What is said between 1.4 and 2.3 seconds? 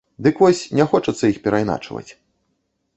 перайначваць.